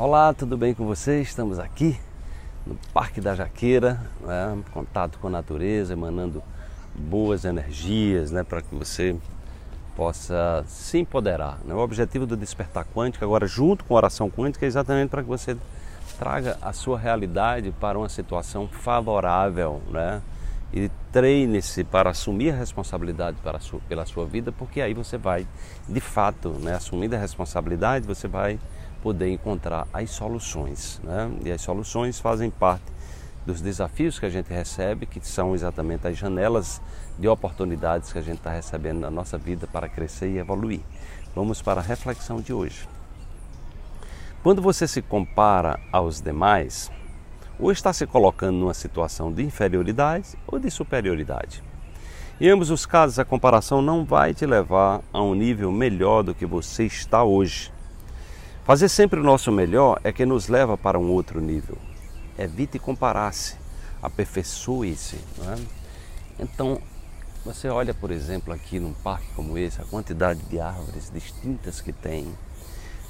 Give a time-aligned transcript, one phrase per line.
[0.00, 1.26] Olá, tudo bem com vocês?
[1.26, 1.98] Estamos aqui
[2.64, 4.56] no Parque da Jaqueira, né?
[4.72, 6.40] contato com a natureza, emanando
[6.94, 8.44] boas energias né?
[8.44, 9.16] para que você
[9.96, 11.58] possa se empoderar.
[11.64, 11.74] Né?
[11.74, 15.28] O objetivo do Despertar Quântico, agora junto com a oração quântica, é exatamente para que
[15.28, 15.56] você
[16.16, 20.22] traga a sua realidade para uma situação favorável né?
[20.72, 25.18] e treine-se para assumir a responsabilidade para a sua, pela sua vida, porque aí você
[25.18, 25.44] vai,
[25.88, 26.76] de fato, né?
[26.76, 28.60] assumindo a responsabilidade, você vai
[29.02, 31.00] poder encontrar as soluções.
[31.02, 31.30] Né?
[31.44, 32.84] E as soluções fazem parte
[33.46, 36.82] dos desafios que a gente recebe, que são exatamente as janelas
[37.18, 40.80] de oportunidades que a gente está recebendo na nossa vida para crescer e evoluir.
[41.34, 42.88] Vamos para a reflexão de hoje.
[44.42, 46.90] Quando você se compara aos demais,
[47.58, 51.62] ou está se colocando numa situação de inferioridade ou de superioridade.
[52.40, 56.34] Em ambos os casos, a comparação não vai te levar a um nível melhor do
[56.34, 57.72] que você está hoje.
[58.68, 61.78] Fazer sempre o nosso melhor é que nos leva para um outro nível.
[62.38, 63.56] Evite comparar-se,
[64.02, 65.16] aperfeiçoe-se.
[65.16, 65.58] É?
[66.38, 66.78] Então,
[67.46, 71.94] você olha, por exemplo, aqui num parque como esse, a quantidade de árvores distintas que
[71.94, 72.30] tem.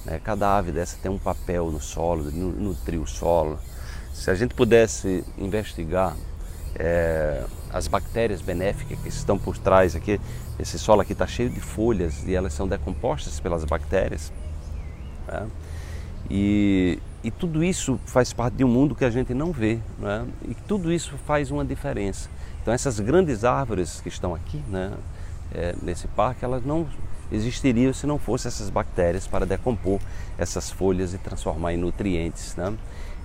[0.05, 0.21] Né?
[0.23, 3.59] Cada ave dessa tem um papel no solo, nutrir o solo.
[4.15, 6.17] Se a gente pudesse investigar
[6.77, 10.21] é, as bactérias benéficas que estão por trás aqui,
[10.57, 14.33] esse solo aqui está cheio de folhas e elas são decompostas pelas bactérias.
[15.29, 15.47] Né?
[16.31, 20.27] E, e tudo isso faz parte de um mundo que a gente não vê, né?
[20.49, 22.29] e tudo isso faz uma diferença.
[22.63, 24.93] Então essas grandes árvores que estão aqui, né,
[25.55, 26.87] é, nesse parque, elas não
[27.31, 30.01] existiriam se não fossem essas bactérias para decompor
[30.37, 32.57] essas folhas e transformar em nutrientes.
[32.57, 32.75] Né?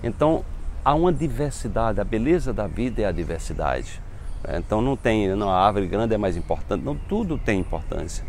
[0.02, 0.44] Então
[0.84, 4.00] há uma diversidade, a beleza da vida é a diversidade.
[4.48, 8.24] Então não tem, não, a árvore grande é mais importante, não, tudo tem importância.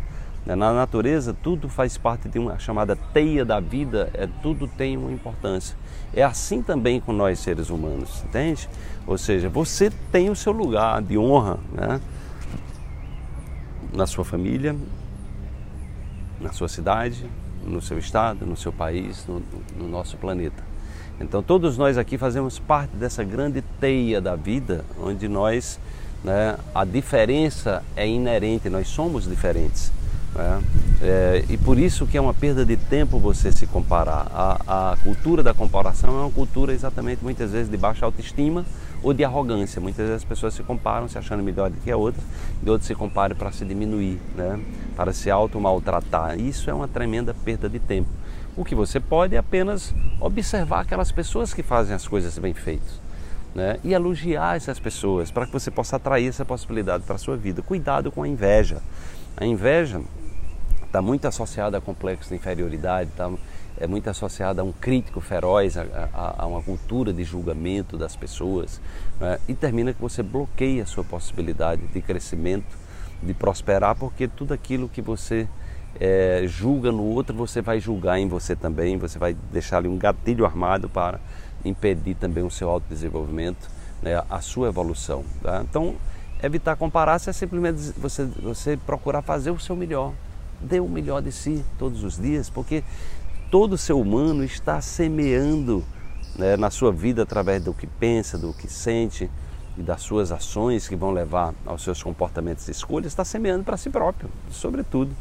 [0.46, 0.54] Né?
[0.54, 5.10] Na natureza, tudo faz parte de uma chamada teia da vida, é, tudo tem uma
[5.10, 5.76] importância.
[6.14, 8.68] É assim também com nós seres humanos, entende?
[9.06, 12.00] Ou seja, você tem o seu lugar de honra né?
[13.92, 14.74] na sua família,
[16.40, 17.26] na sua cidade,
[17.64, 19.42] no seu estado, no seu país, no,
[19.76, 20.62] no nosso planeta.
[21.18, 25.80] Então, todos nós aqui fazemos parte dessa grande teia da vida, onde nós,
[26.22, 29.90] né, a diferença é inerente, nós somos diferentes.
[30.38, 30.60] É,
[31.02, 34.26] é, e por isso que é uma perda de tempo você se comparar.
[34.32, 38.64] A, a, cultura da comparação é uma cultura exatamente muitas vezes de baixa autoestima
[39.02, 39.80] ou de arrogância.
[39.80, 42.22] Muitas vezes as pessoas se comparam se achando melhor do que a outra,
[42.62, 44.60] e outros se comparam para se diminuir, né?
[44.94, 46.38] para se auto-maltratar.
[46.38, 48.08] Isso é uma tremenda perda de tempo.
[48.56, 53.00] O que você pode é apenas observar aquelas pessoas que fazem as coisas bem feitas.
[53.54, 53.78] Né?
[53.84, 57.62] E elogiar essas pessoas para que você possa atrair essa possibilidade para a sua vida.
[57.62, 58.82] Cuidado com a inveja.
[59.36, 60.00] A inveja
[60.96, 63.30] está muito associada a complexo de inferioridade, está
[63.78, 65.82] é muito associada a um crítico feroz, a,
[66.14, 68.80] a, a uma cultura de julgamento das pessoas,
[69.20, 69.38] né?
[69.46, 72.74] e termina que você bloqueia a sua possibilidade de crescimento,
[73.22, 75.46] de prosperar, porque tudo aquilo que você
[76.00, 79.98] é, julga no outro, você vai julgar em você também, você vai deixar ali um
[79.98, 81.20] gatilho armado para
[81.62, 83.68] impedir também o seu autodesenvolvimento,
[84.00, 84.22] né?
[84.30, 85.22] a sua evolução.
[85.42, 85.62] Tá?
[85.68, 85.96] Então,
[86.42, 90.14] evitar comparar-se é simplesmente você, você procurar fazer o seu melhor,
[90.60, 92.82] dê o melhor de si todos os dias, porque
[93.50, 95.84] todo ser humano está semeando
[96.36, 99.30] né, na sua vida através do que pensa, do que sente
[99.76, 103.76] e das suas ações que vão levar aos seus comportamentos e escolhas, está semeando para
[103.76, 105.14] si próprio, sobretudo.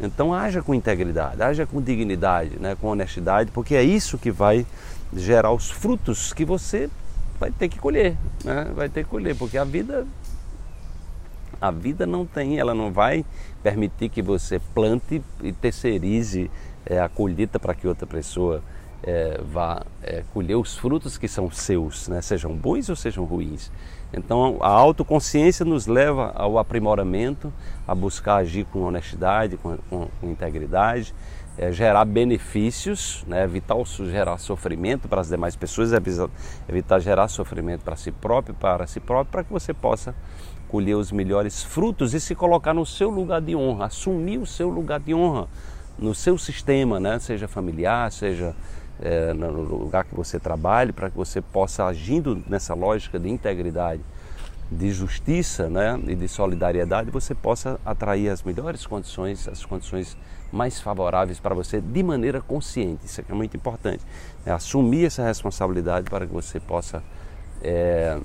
[0.00, 4.66] Então haja com integridade, haja com dignidade, né, com honestidade, porque é isso que vai
[5.14, 6.88] gerar os frutos que você
[7.38, 8.70] vai ter que colher, né?
[8.74, 10.06] vai ter que colher, porque a vida
[11.60, 13.24] a vida não tem, ela não vai
[13.62, 16.50] permitir que você plante e terceirize
[16.86, 18.62] é, a colheita para que outra pessoa
[19.02, 22.20] é, vá é, colher os frutos que são seus, né?
[22.20, 23.70] sejam bons ou sejam ruins.
[24.12, 27.52] Então a autoconsciência nos leva ao aprimoramento,
[27.86, 31.14] a buscar agir com honestidade, com, com, com integridade,
[31.56, 33.44] é, gerar benefícios, né?
[33.44, 35.92] evitar gerar sofrimento para as demais pessoas,
[36.68, 40.14] evitar gerar sofrimento para si próprio, para si próprio, para que você possa
[40.68, 44.68] colher os melhores frutos e se colocar no seu lugar de honra, assumir o seu
[44.68, 45.48] lugar de honra
[45.98, 47.18] no seu sistema, né?
[47.18, 48.54] seja familiar, seja
[49.00, 54.02] é, no lugar que você trabalhe, para que você possa, agindo nessa lógica de integridade,
[54.70, 56.00] de justiça né?
[56.06, 60.16] e de solidariedade, você possa atrair as melhores condições, as condições
[60.52, 63.06] mais favoráveis para você de maneira consciente.
[63.06, 64.04] Isso é muito importante.
[64.44, 67.02] É assumir essa responsabilidade para que você possa,
[67.62, 68.18] é,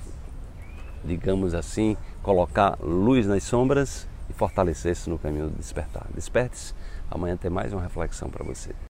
[1.04, 6.06] digamos assim, colocar luz nas sombras e fortalecer-se no caminho do despertar.
[6.14, 6.74] Desperte-se,
[7.10, 8.85] amanhã tem mais uma reflexão para você.